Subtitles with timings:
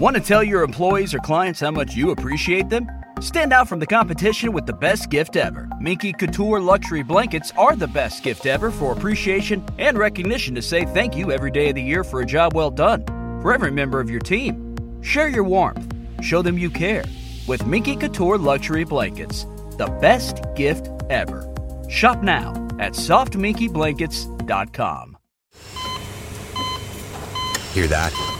[0.00, 2.86] Want to tell your employees or clients how much you appreciate them?
[3.20, 5.68] Stand out from the competition with the best gift ever.
[5.78, 10.86] Minky Couture luxury blankets are the best gift ever for appreciation and recognition to say
[10.86, 13.04] thank you every day of the year for a job well done.
[13.42, 17.04] For every member of your team, share your warmth, show them you care
[17.46, 19.44] with Minky Couture luxury blankets,
[19.76, 21.46] the best gift ever.
[21.90, 25.18] Shop now at softminkyblankets.com.
[27.74, 28.39] Hear that?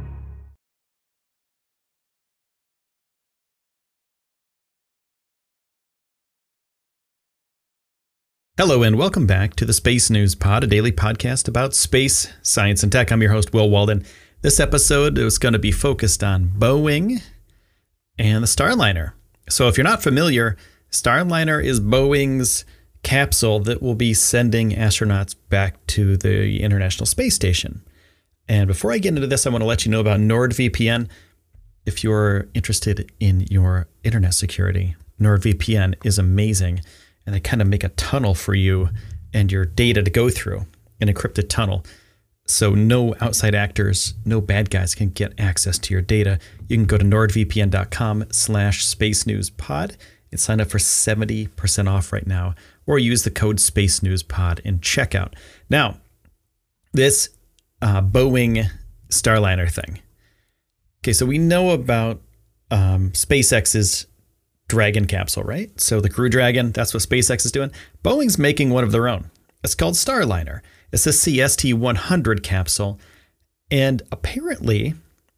[8.61, 12.83] Hello, and welcome back to the Space News Pod, a daily podcast about space, science,
[12.83, 13.11] and tech.
[13.11, 14.05] I'm your host, Will Walden.
[14.43, 17.23] This episode is going to be focused on Boeing
[18.19, 19.13] and the Starliner.
[19.49, 20.57] So, if you're not familiar,
[20.91, 22.63] Starliner is Boeing's
[23.01, 27.81] capsule that will be sending astronauts back to the International Space Station.
[28.47, 31.09] And before I get into this, I want to let you know about NordVPN.
[31.87, 36.81] If you're interested in your internet security, NordVPN is amazing
[37.25, 38.89] and they kind of make a tunnel for you
[39.33, 40.65] and your data to go through,
[40.99, 41.85] an encrypted tunnel.
[42.45, 46.39] So no outside actors, no bad guys can get access to your data.
[46.67, 49.95] You can go to nordvpn.com slash space news pod
[50.31, 52.55] and sign up for 70% off right now,
[52.85, 55.33] or use the code space news pod in checkout.
[55.69, 55.97] Now,
[56.93, 57.29] this
[57.81, 58.69] uh, Boeing
[59.09, 59.99] Starliner thing.
[61.03, 62.21] Okay, so we know about
[62.69, 64.07] um, SpaceX's
[64.71, 65.69] Dragon capsule, right?
[65.79, 67.71] So the Crew Dragon, that's what SpaceX is doing.
[68.03, 69.29] Boeing's making one of their own.
[69.63, 70.61] It's called Starliner.
[70.93, 72.99] It's a CST 100 capsule.
[73.69, 74.95] And apparently,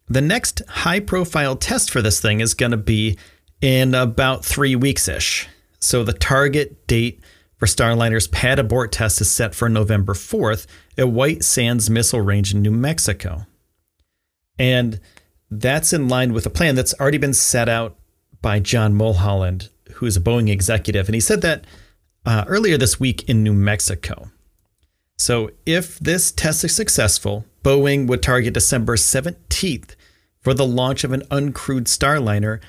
[0.08, 3.18] the next high profile test for this thing is going to be
[3.60, 5.48] in about three weeks ish.
[5.80, 7.22] So the target date
[7.58, 12.54] for Starliner's pad abort test is set for November 4th at White Sands Missile Range
[12.54, 13.48] in New Mexico.
[14.60, 15.00] And
[15.50, 17.98] that's in line with a plan that's already been set out
[18.44, 21.08] by John Mulholland, who is a Boeing executive.
[21.08, 21.66] And he said that
[22.28, 24.30] uh, earlier this week in New Mexico.
[25.18, 29.96] So, if this test is successful, Boeing would target December 17th
[30.42, 32.60] for the launch of an uncrewed Starliner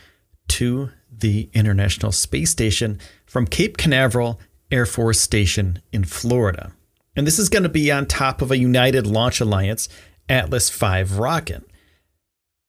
[0.49, 4.41] to the International Space Station from Cape Canaveral
[4.71, 6.73] Air Force Station in Florida.
[7.17, 9.89] And this is going to be on top of a United Launch Alliance
[10.29, 11.65] Atlas V rocket.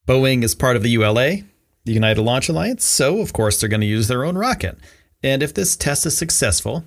[0.08, 1.38] Boeing is part of the ULA,
[1.86, 4.78] the United Launch Alliance, so of course they're going to use their own rocket.
[5.24, 6.84] And if this test is successful,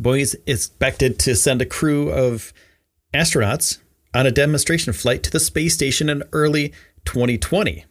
[0.00, 2.52] Boeing is expected to send a crew of
[3.12, 3.78] astronauts
[4.14, 6.72] on a demonstration flight to the space station in early
[7.04, 7.84] 2020.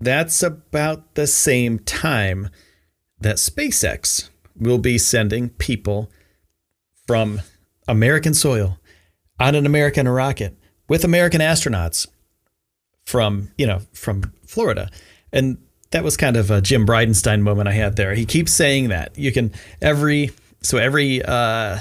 [0.00, 2.50] That's about the same time
[3.20, 6.10] that SpaceX will be sending people
[7.06, 7.40] from
[7.88, 8.78] American soil
[9.38, 10.56] on an American rocket
[10.88, 12.06] with American astronauts
[13.04, 14.90] from, you know, from Florida.
[15.34, 15.58] And
[15.90, 18.14] that was kind of a Jim Bridenstine moment I had there.
[18.14, 19.18] He keeps saying that.
[19.18, 19.52] You can
[19.82, 20.30] every
[20.62, 21.80] so every uh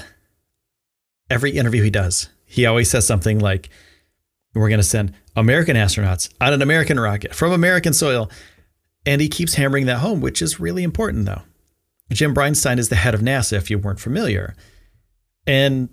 [1.29, 3.69] every interview he does, he always says something like
[4.53, 8.29] we're going to send American astronauts on an American rocket from American soil.
[9.05, 11.41] And he keeps hammering that home, which is really important though.
[12.11, 14.55] Jim Bridenstine is the head of NASA if you weren't familiar.
[15.45, 15.89] And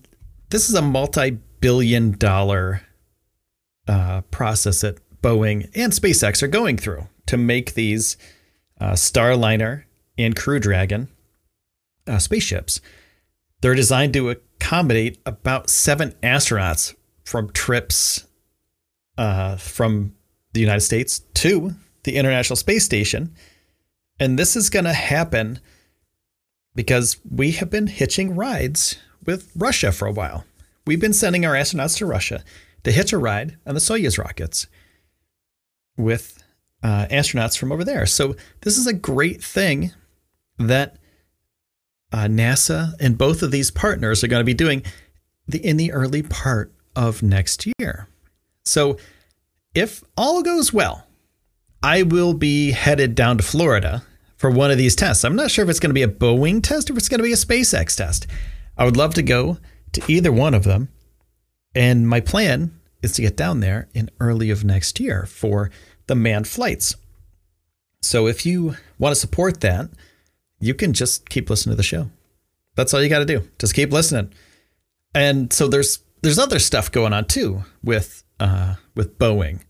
[0.51, 2.83] this is a multi-billion dollar
[3.89, 8.17] uh, process that Boeing and SpaceX are going through to make these
[8.81, 9.85] uh, Starliner
[10.19, 11.07] and Crew Dragon
[12.09, 12.81] uh, spaceships.
[13.61, 18.27] They're designed to accommodate about seven astronauts from trips
[19.17, 20.17] uh, from
[20.55, 23.33] the United States to the International Space Station.
[24.19, 25.61] And this is going to happen
[26.75, 30.45] because we have been hitching rides with Russia for a while.
[30.85, 32.43] We've been sending our astronauts to Russia
[32.83, 34.67] to hitch a ride on the Soyuz rockets
[35.97, 36.43] with
[36.83, 38.07] uh, astronauts from over there.
[38.07, 39.93] So this is a great thing
[40.59, 40.97] that
[42.13, 44.83] uh, NASA and both of these partners are going to be doing
[45.47, 48.09] the, in the early part of next year.
[48.65, 48.99] So
[49.75, 51.07] if all goes well,
[51.83, 54.03] I will be headed down to Florida
[54.37, 55.25] for one of these tests.
[55.25, 57.19] I'm not sure if it's going to be a Boeing test or if it's going
[57.19, 58.27] to be a SpaceX test.
[58.77, 59.59] I would love to go
[59.93, 60.89] to either one of them.
[61.75, 65.71] And my plan is to get down there in early of next year for
[66.11, 66.97] the manned flights.
[68.03, 69.91] So if you want to support that,
[70.59, 72.11] you can just keep listening to the show.
[72.75, 73.49] That's all you got to do.
[73.61, 74.33] Just keep listening.
[75.15, 79.61] And so there's there's other stuff going on too with uh, with Boeing.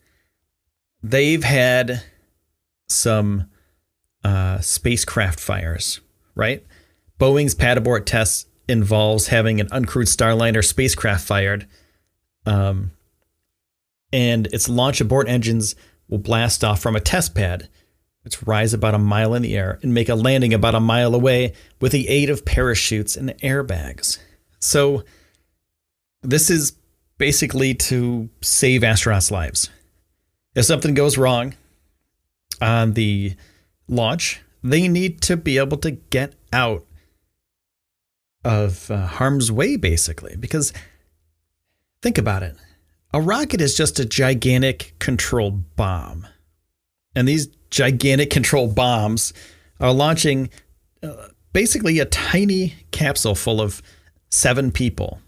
[1.02, 2.04] They've had
[2.88, 3.50] some
[4.24, 6.00] uh, spacecraft fires,
[6.34, 6.64] right?
[7.18, 11.66] Boeing's pad abort test involves having an uncrewed Starliner spacecraft fired,
[12.46, 12.92] um,
[14.10, 15.74] and its launch abort engines
[16.10, 17.68] will blast off from a test pad,
[18.22, 21.14] which rise about a mile in the air and make a landing about a mile
[21.14, 24.18] away with the aid of parachutes and airbags.
[24.58, 25.04] So,
[26.22, 26.72] this is
[27.16, 29.70] basically to save astronauts' lives.
[30.54, 31.54] If something goes wrong
[32.60, 33.36] on the
[33.88, 36.84] launch, they need to be able to get out
[38.44, 40.36] of uh, harm's way, basically.
[40.36, 40.72] Because
[42.02, 42.56] think about it
[43.12, 46.26] a rocket is just a gigantic controlled bomb.
[47.14, 49.32] And these gigantic controlled bombs
[49.80, 50.50] are launching
[51.02, 53.82] uh, basically a tiny capsule full of
[54.30, 55.20] seven people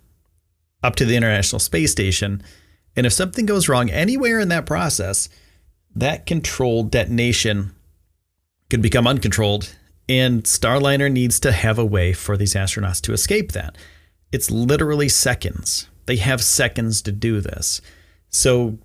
[0.83, 2.43] up to the International Space Station.
[2.97, 5.29] And if something goes wrong anywhere in that process,
[5.95, 7.75] that controlled detonation
[8.71, 9.75] could become uncontrolled.
[10.09, 13.77] And Starliner needs to have a way for these astronauts to escape that.
[14.31, 15.89] It's literally seconds.
[16.07, 17.81] They have seconds to do this.
[18.29, 18.79] So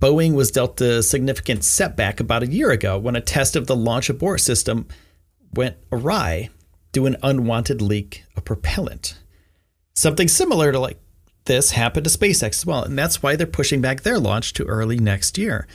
[0.00, 3.76] Boeing was dealt a significant setback about a year ago when a test of the
[3.76, 4.88] launch abort system
[5.52, 6.48] went awry
[6.92, 9.18] due an unwanted leak of propellant.
[9.94, 10.98] Something similar to like
[11.44, 14.64] this happened to SpaceX as well, and that's why they're pushing back their launch to
[14.64, 15.66] early next year.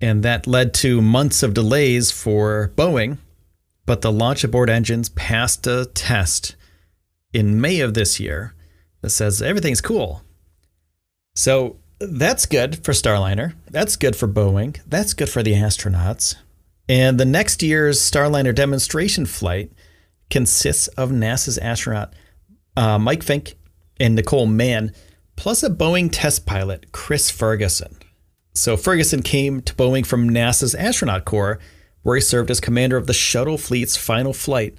[0.00, 3.18] And that led to months of delays for Boeing,
[3.86, 6.56] but the launch abort engines passed a test
[7.32, 8.54] in May of this year
[9.02, 10.22] that says everything's cool.
[11.34, 13.54] So that's good for Starliner.
[13.70, 14.80] That's good for Boeing.
[14.86, 16.36] That's good for the astronauts.
[16.88, 19.72] And the next year's Starliner demonstration flight
[20.30, 22.14] consists of NASA's astronaut
[22.76, 23.54] uh, Mike Fincke
[24.00, 24.92] and Nicole Mann,
[25.36, 27.96] plus a Boeing test pilot, Chris Ferguson.
[28.54, 31.58] So Ferguson came to Boeing from NASA's astronaut corps,
[32.02, 34.76] where he served as commander of the shuttle fleet's final flight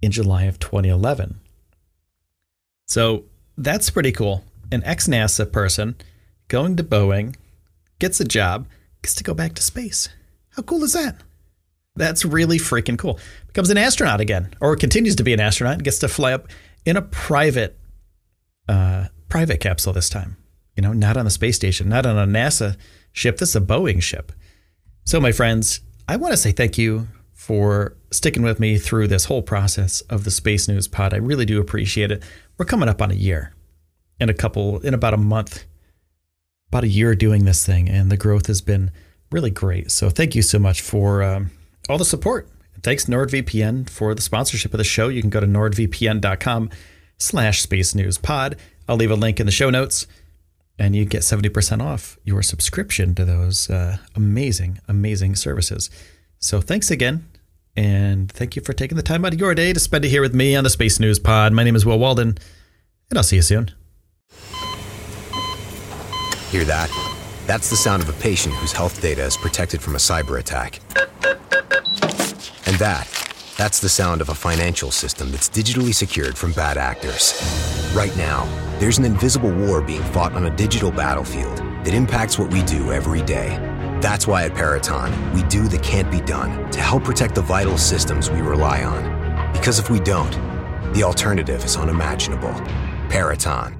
[0.00, 1.40] in July of 2011.
[2.86, 3.24] So
[3.58, 4.44] that's pretty cool.
[4.72, 5.96] An ex NASA person
[6.48, 7.36] going to Boeing,
[7.98, 8.66] gets a job,
[9.02, 10.08] gets to go back to space.
[10.56, 11.16] How cool is that?
[11.96, 13.18] That's really freaking cool.
[13.48, 16.48] Becomes an astronaut again, or continues to be an astronaut, and gets to fly up
[16.86, 17.76] in a private,
[18.68, 20.36] uh, private capsule this time.
[20.76, 22.76] You know, not on the space station, not on a NASA
[23.12, 23.38] ship.
[23.38, 24.32] This is a Boeing ship.
[25.04, 29.26] So, my friends, I want to say thank you for sticking with me through this
[29.26, 31.14] whole process of the Space News Pod.
[31.14, 32.24] I really do appreciate it.
[32.58, 33.54] We're coming up on a year
[34.18, 35.64] in a couple, in about a month,
[36.66, 38.90] about a year doing this thing, and the growth has been
[39.30, 39.92] really great.
[39.92, 41.52] So thank you so much for um,
[41.88, 42.48] all the support.
[42.82, 45.06] Thanks NordVPN for the sponsorship of the show.
[45.06, 46.70] You can go to nordvpn.com
[47.18, 48.56] slash space news pod.
[48.88, 50.08] I'll leave a link in the show notes
[50.76, 55.88] and you get 70% off your subscription to those uh, amazing, amazing services.
[56.38, 57.28] So thanks again.
[57.76, 60.22] And thank you for taking the time out of your day to spend it here
[60.22, 61.52] with me on the Space News Pod.
[61.52, 62.36] My name is Will Walden,
[63.10, 63.70] and I'll see you soon.
[66.50, 66.90] Hear that?
[67.46, 70.80] That's the sound of a patient whose health data is protected from a cyber attack.
[72.66, 73.06] And that,
[73.56, 77.40] that's the sound of a financial system that's digitally secured from bad actors.
[77.94, 78.44] Right now,
[78.78, 82.92] there's an invisible war being fought on a digital battlefield that impacts what we do
[82.92, 83.67] every day.
[84.00, 87.76] That's why at Peraton, we do the can't be done to help protect the vital
[87.76, 89.52] systems we rely on.
[89.52, 90.32] Because if we don't,
[90.94, 92.54] the alternative is unimaginable.
[93.08, 93.76] Peraton.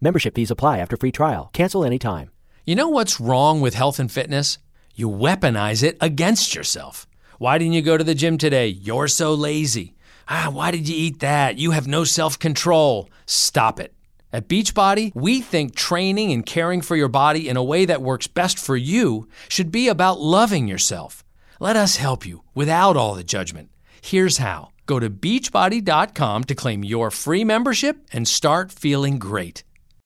[0.00, 1.48] Membership fees apply after free trial.
[1.54, 2.30] Cancel anytime.
[2.66, 4.58] You know what's wrong with health and fitness?
[4.94, 7.06] You weaponize it against yourself.
[7.38, 8.68] Why didn't you go to the gym today?
[8.68, 9.94] You're so lazy.
[10.28, 11.56] Ah, why did you eat that?
[11.56, 13.08] You have no self control.
[13.24, 13.95] Stop it.
[14.36, 18.26] At Beachbody, we think training and caring for your body in a way that works
[18.26, 21.24] best for you should be about loving yourself.
[21.58, 23.70] Let us help you without all the judgment.
[24.02, 29.62] Here's how go to beachbody.com to claim your free membership and start feeling great.